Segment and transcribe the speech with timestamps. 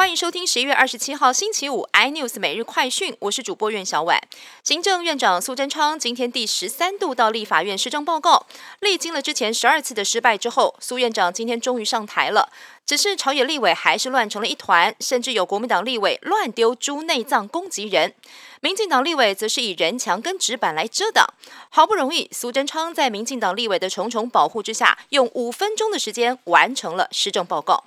[0.00, 4.18] 欢迎收听十一月二十七号星期五 iNews 每日快讯，我是主播苑小婉。
[4.64, 8.46] 行政院长苏贞昌今天第十三度到立法院施政报告，
[8.80, 12.48] 历经了之前十二次的失败之后，苏院长今天终于上台了。
[12.86, 18.14] 只是朝野立委还是乱成了一团，甚至有国民党立委乱丢猪内脏攻击人，
[18.62, 21.26] 民进党立委则是以人墙跟纸板来遮挡。
[21.68, 27.84] 好不容易，苏贞昌在民进党立委的重重保护之下，用五分钟的时间完成了施政报告。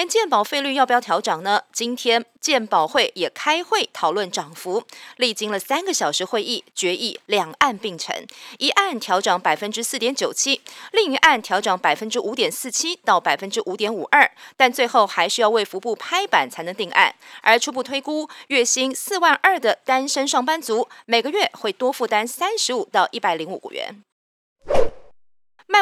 [0.00, 1.62] 明年健保费率要不要调涨呢？
[1.74, 4.82] 今天健保会也开会讨论涨幅，
[5.18, 8.16] 历经了三个小时会议，决议两案并成，
[8.56, 17.14] 一案调涨百分之四点九七，另一案调涨百分之五点四七到百分之五点五二，但最后还是要为服部拍板才能定案。
[17.42, 24.02] 而初步推估，月薪四万二的单身上班族，每个月会多负担三十五到一百零五元。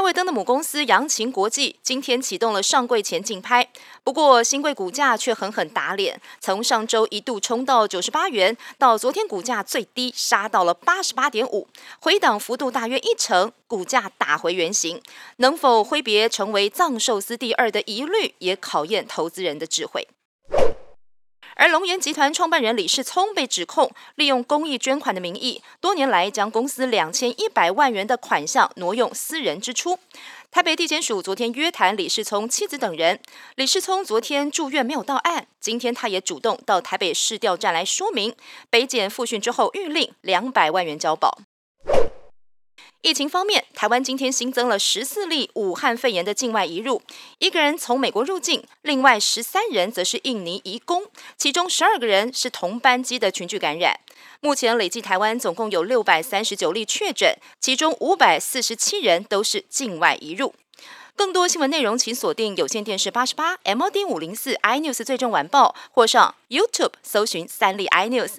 [0.09, 3.69] 麦味登的母公司扬琴国际今天启动了上柜前竞拍，
[4.03, 11.69] 不过新贵股价却狠狠打脸，从上周一度冲到九十八元，到昨天股价最低杀到了八十八点五，
[12.01, 14.99] 回档幅度大约一成，股价打回原形。
[15.37, 20.09] 能否挥别成为藏寿司第二的疑虑，也考验投资人的智慧。
[21.59, 29.99] 而龙岩集团创办人李世聪被指控利用公益捐款的名义，多年来将公司两千一百万元的款项挪用私人支出。
[30.53, 33.19] 台北地检署昨天约谈李世聪妻子等人，
[33.57, 38.37] 李世聪昨天住院没有到案，今天他也主动到台北市调站来说明。
[38.71, 41.41] 北检复讯之后，谕令两百万元交保。
[43.01, 47.01] 疫情方面，台湾今天新增了十四例武汉肺炎的境外移入，
[47.39, 51.05] 一个人从美国入境，另外十三人则是印尼移工，
[51.37, 54.01] 其中十二个人是同班机的群聚感染。
[54.41, 60.55] 目前累计台湾总共有六百三十九例确诊，其中五百四十七人都是境外移入。
[61.15, 68.39] 更多新闻内容，请锁定有线电视八十八 MOD 五零四 iNews 最终晚报，或上 YouTube 搜寻三立 iNews。